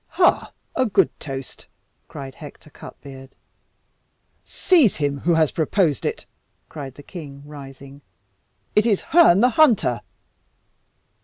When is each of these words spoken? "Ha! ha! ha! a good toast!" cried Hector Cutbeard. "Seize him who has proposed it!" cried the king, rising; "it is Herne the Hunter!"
"Ha! 0.07 0.23
ha! 0.23 0.31
ha! 0.31 0.53
a 0.81 0.87
good 0.87 1.11
toast!" 1.19 1.67
cried 2.07 2.33
Hector 2.33 2.71
Cutbeard. 2.71 3.35
"Seize 4.43 4.95
him 4.95 5.19
who 5.19 5.35
has 5.35 5.51
proposed 5.51 6.07
it!" 6.07 6.25
cried 6.69 6.95
the 6.95 7.03
king, 7.03 7.43
rising; 7.45 8.01
"it 8.75 8.87
is 8.87 9.03
Herne 9.03 9.41
the 9.41 9.49
Hunter!" 9.49 10.01